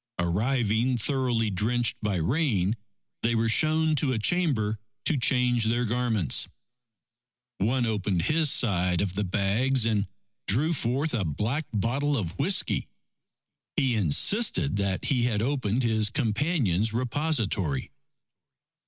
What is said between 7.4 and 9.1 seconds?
One opened his side